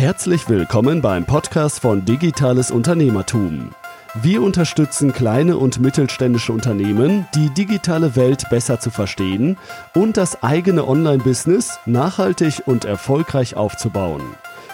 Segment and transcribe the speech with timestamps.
[0.00, 3.72] Herzlich willkommen beim Podcast von Digitales Unternehmertum.
[4.14, 9.58] Wir unterstützen kleine und mittelständische Unternehmen, die digitale Welt besser zu verstehen
[9.94, 14.22] und das eigene Online-Business nachhaltig und erfolgreich aufzubauen.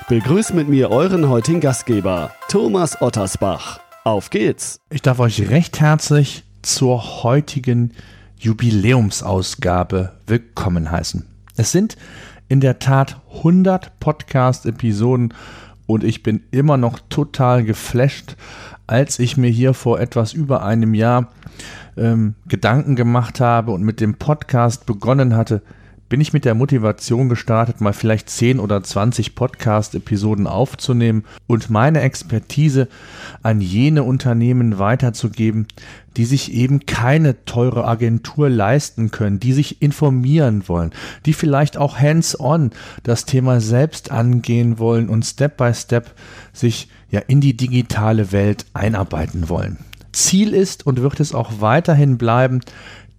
[0.09, 3.81] Begrüßt mit mir euren heutigen Gastgeber, Thomas Ottersbach.
[4.05, 4.79] Auf geht's!
[4.91, 7.95] Ich darf euch recht herzlich zur heutigen
[8.39, 11.27] Jubiläumsausgabe willkommen heißen.
[11.57, 11.97] Es sind
[12.49, 15.35] in der Tat 100 Podcast-Episoden
[15.87, 18.37] und ich bin immer noch total geflasht,
[18.87, 21.31] als ich mir hier vor etwas über einem Jahr
[21.97, 25.63] ähm, Gedanken gemacht habe und mit dem Podcast begonnen hatte,
[26.09, 32.01] bin ich mit der Motivation gestartet, mal vielleicht 10 oder 20 Podcast-Episoden aufzunehmen und meine
[32.01, 32.89] Expertise
[33.43, 35.67] an jene Unternehmen weiterzugeben,
[36.17, 40.93] die sich eben keine teure Agentur leisten können, die sich informieren wollen,
[41.27, 42.71] die vielleicht auch hands-on
[43.03, 46.15] das Thema selbst angehen wollen und Step by Step
[46.53, 49.79] sich ja in die digitale Welt einarbeiten wollen.
[50.13, 52.61] Ziel ist und wird es auch weiterhin bleiben,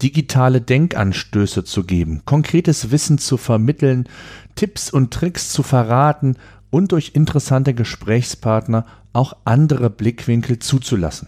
[0.02, 4.08] digitale Denkanstöße zu geben, konkretes Wissen zu vermitteln,
[4.56, 6.36] Tipps und Tricks zu verraten
[6.70, 11.28] und durch interessante Gesprächspartner auch andere Blickwinkel zuzulassen.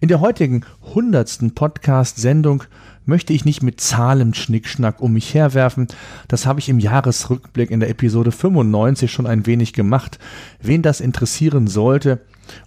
[0.00, 2.64] In der heutigen hundertsten Podcast-Sendung
[3.04, 5.88] möchte ich nicht mit Zahlen-Schnickschnack um mich herwerfen.
[6.28, 10.18] Das habe ich im Jahresrückblick in der Episode 95 schon ein wenig gemacht.
[10.62, 12.20] Wen das interessieren sollte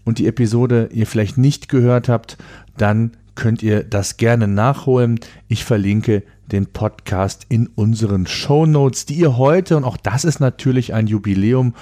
[0.04, 2.38] und die Episode ihr vielleicht nicht gehört habt,
[2.78, 5.20] dann könnt ihr das gerne nachholen.
[5.48, 10.40] Ich verlinke den Podcast in unseren Show Notes, die ihr heute, und auch das ist
[10.40, 11.74] natürlich ein Jubiläum,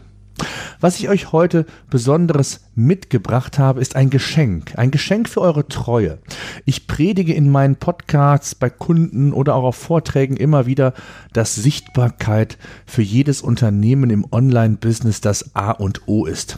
[0.80, 4.78] Was ich euch heute Besonderes mitgebracht habe, ist ein Geschenk.
[4.78, 6.20] Ein Geschenk für eure Treue.
[6.66, 10.94] Ich predige in meinen Podcasts, bei Kunden oder auch auf Vorträgen immer wieder,
[11.34, 16.58] dass Sichtbarkeit für jedes Unternehmen im Online-Business das A und O ist.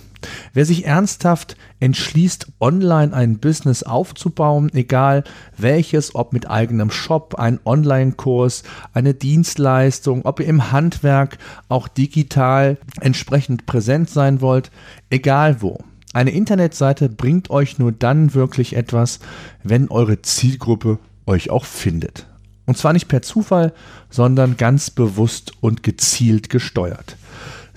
[0.54, 5.24] Wer sich ernsthaft entschließt, online ein Business aufzubauen, egal
[5.58, 11.38] welches, ob mit eigenem Shop, ein Online-Kurs, eine Dienstleistung, ob ihr im Handwerk
[11.70, 14.72] auch digital entsprechend präsent sein wollt,
[15.10, 15.80] egal wo.
[16.14, 19.20] Eine Internetseite bringt euch nur dann wirklich etwas,
[19.64, 22.26] wenn eure Zielgruppe euch auch findet.
[22.66, 23.74] Und zwar nicht per Zufall,
[24.10, 27.16] sondern ganz bewusst und gezielt gesteuert.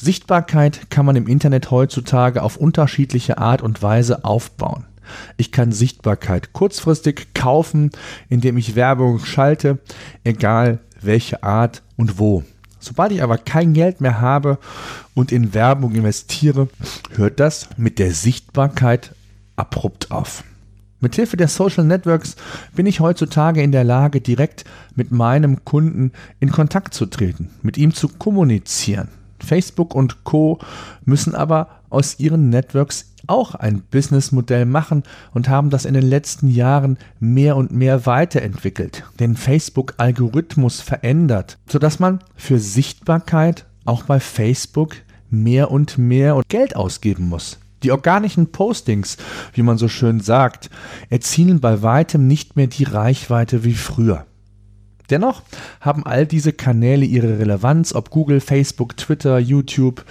[0.00, 4.86] Sichtbarkeit kann man im Internet heutzutage auf unterschiedliche Art und Weise aufbauen.
[5.36, 7.90] Ich kann Sichtbarkeit kurzfristig kaufen,
[8.30, 9.78] indem ich Werbung schalte,
[10.24, 12.44] egal welche Art und wo.
[12.78, 14.58] Sobald ich aber kein Geld mehr habe
[15.14, 16.68] und in Werbung investiere,
[17.14, 19.14] hört das mit der Sichtbarkeit
[19.56, 20.44] abrupt auf.
[21.00, 22.36] Mithilfe der Social Networks
[22.74, 27.76] bin ich heutzutage in der Lage, direkt mit meinem Kunden in Kontakt zu treten, mit
[27.76, 29.08] ihm zu kommunizieren.
[29.44, 30.58] Facebook und Co
[31.04, 35.02] müssen aber aus ihren Networks auch ein Businessmodell machen
[35.32, 41.98] und haben das in den letzten Jahren mehr und mehr weiterentwickelt, den Facebook-Algorithmus verändert, sodass
[41.98, 44.96] man für Sichtbarkeit auch bei Facebook
[45.30, 47.58] mehr und mehr Geld ausgeben muss.
[47.82, 49.16] Die organischen Postings,
[49.54, 50.70] wie man so schön sagt,
[51.08, 54.26] erzielen bei weitem nicht mehr die Reichweite wie früher.
[55.10, 55.42] Dennoch
[55.80, 60.04] haben all diese Kanäle ihre Relevanz, ob Google, Facebook, Twitter, YouTube,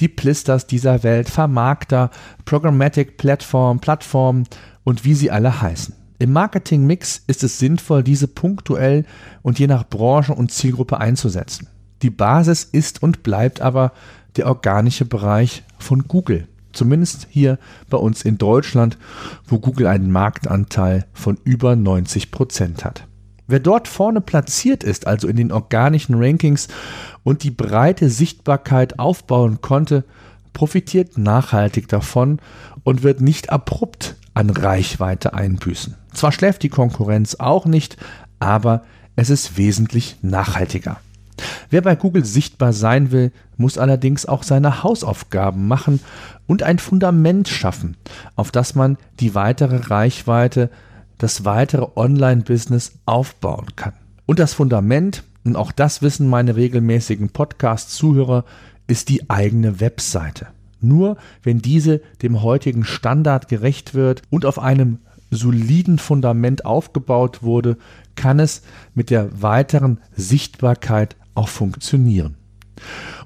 [0.00, 2.10] die Plisters dieser Welt, Vermarkter,
[2.44, 4.44] Programmatic Plattform, Plattformen
[4.84, 5.94] und wie sie alle heißen.
[6.18, 9.04] Im Marketingmix ist es sinnvoll, diese punktuell
[9.42, 11.68] und je nach Branche und Zielgruppe einzusetzen.
[12.02, 13.92] Die Basis ist und bleibt aber
[14.36, 16.48] der organische Bereich von Google.
[16.72, 18.98] Zumindest hier bei uns in Deutschland,
[19.46, 23.06] wo Google einen Marktanteil von über 90 Prozent hat.
[23.48, 26.68] Wer dort vorne platziert ist, also in den organischen Rankings
[27.22, 30.04] und die breite Sichtbarkeit aufbauen konnte,
[30.52, 32.40] profitiert nachhaltig davon
[32.82, 35.94] und wird nicht abrupt an Reichweite einbüßen.
[36.12, 37.96] Zwar schläft die Konkurrenz auch nicht,
[38.38, 38.82] aber
[39.16, 40.98] es ist wesentlich nachhaltiger.
[41.70, 46.00] Wer bei Google sichtbar sein will, muss allerdings auch seine Hausaufgaben machen
[46.46, 47.96] und ein Fundament schaffen,
[48.34, 50.70] auf das man die weitere Reichweite
[51.18, 53.92] das weitere Online-Business aufbauen kann.
[54.26, 58.44] Und das Fundament, und auch das wissen meine regelmäßigen Podcast-Zuhörer,
[58.86, 60.48] ist die eigene Webseite.
[60.80, 64.98] Nur wenn diese dem heutigen Standard gerecht wird und auf einem
[65.30, 67.76] soliden Fundament aufgebaut wurde,
[68.14, 68.62] kann es
[68.94, 72.36] mit der weiteren Sichtbarkeit auch funktionieren.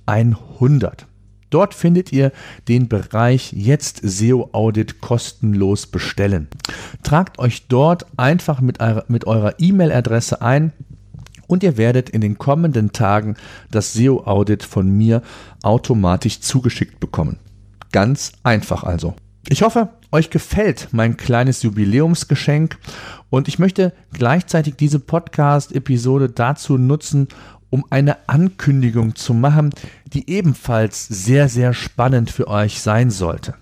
[0.06, 1.06] 100.
[1.50, 2.32] Dort findet ihr
[2.68, 6.48] den Bereich Jetzt SEO Audit kostenlos bestellen.
[7.04, 10.72] Tragt euch dort einfach mit eurer E-Mail-Adresse ein
[11.46, 13.36] und ihr werdet in den kommenden Tagen
[13.70, 15.22] das SEO-Audit von mir
[15.62, 17.38] automatisch zugeschickt bekommen.
[17.92, 19.14] Ganz einfach also.
[19.48, 22.78] Ich hoffe, euch gefällt mein kleines Jubiläumsgeschenk
[23.28, 27.28] und ich möchte gleichzeitig diese Podcast-Episode dazu nutzen,
[27.68, 29.70] um eine Ankündigung zu machen,
[30.12, 33.54] die ebenfalls sehr, sehr spannend für euch sein sollte.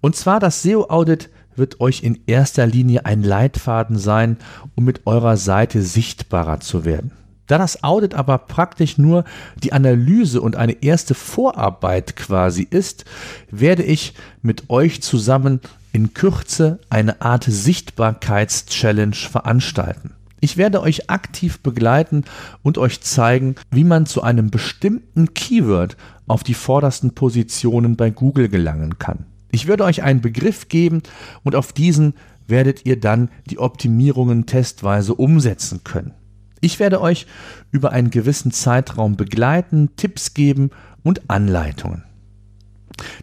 [0.00, 1.30] Und zwar das SEO-Audit
[1.60, 4.38] wird euch in erster Linie ein Leitfaden sein,
[4.74, 7.12] um mit eurer Seite sichtbarer zu werden.
[7.46, 9.24] Da das Audit aber praktisch nur
[9.62, 13.04] die Analyse und eine erste Vorarbeit quasi ist,
[13.50, 15.60] werde ich mit euch zusammen
[15.92, 20.12] in Kürze eine Art Sichtbarkeitschallenge veranstalten.
[20.40, 22.24] Ich werde euch aktiv begleiten
[22.62, 25.96] und euch zeigen, wie man zu einem bestimmten Keyword
[26.26, 29.26] auf die vordersten Positionen bei Google gelangen kann.
[29.52, 31.02] Ich würde euch einen Begriff geben
[31.42, 32.14] und auf diesen
[32.46, 36.14] werdet ihr dann die Optimierungen testweise umsetzen können.
[36.60, 37.26] Ich werde euch
[37.70, 40.70] über einen gewissen Zeitraum begleiten, Tipps geben
[41.02, 42.04] und Anleitungen.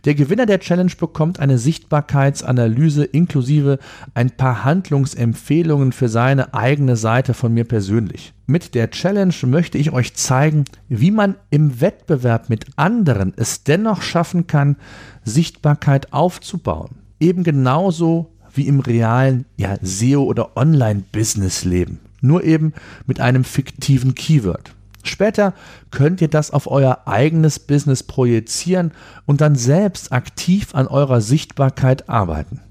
[0.05, 3.79] Der Gewinner der Challenge bekommt eine Sichtbarkeitsanalyse inklusive
[4.13, 8.33] ein paar Handlungsempfehlungen für seine eigene Seite von mir persönlich.
[8.45, 14.01] Mit der Challenge möchte ich euch zeigen, wie man im Wettbewerb mit anderen es dennoch
[14.01, 14.77] schaffen kann,
[15.23, 16.91] Sichtbarkeit aufzubauen.
[17.19, 22.73] Eben genauso wie im realen ja, SEO- oder Online-Business-Leben nur eben
[23.05, 24.73] mit einem fiktiven Keyword.
[25.07, 25.53] Später
[25.91, 28.91] könnt ihr das auf euer eigenes Business projizieren
[29.25, 32.61] und dann selbst aktiv an eurer Sichtbarkeit arbeiten.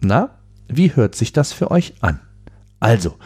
[0.00, 0.38] Na,
[0.68, 2.20] wie hört sich das für euch an?
[2.80, 3.16] Also,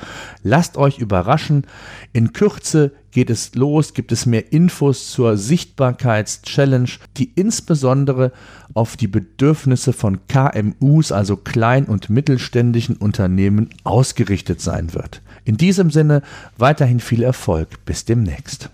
[0.43, 1.67] lasst euch überraschen.
[2.15, 6.89] In Kürze geht es los, gibt es mehr Infos zur Sichtbarkeits-Challenge,
[7.19, 8.33] die insbesondere
[8.73, 15.21] auf die Bedürfnisse von KMUs, also klein- und mittelständischen Unternehmen, ausgerichtet sein wird.
[15.45, 16.23] In diesem Sinne
[16.57, 17.85] weiterhin viel Erfolg.
[17.85, 18.71] Bis demnächst.